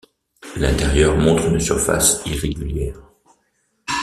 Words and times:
L'intérieur 0.55 1.15
montre 1.15 1.45
une 1.45 1.59
surface 1.59 2.23
irrégulière. 2.25 2.97